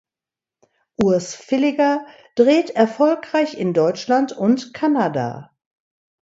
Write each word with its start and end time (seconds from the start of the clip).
Urs 0.99 1.35
Villiger 1.35 2.07
dreht 2.33 2.71
erfolgreich 2.71 3.55
in 3.55 3.71
Deutschland 3.71 4.31
und 4.31 4.73
Kanada. 4.73 5.51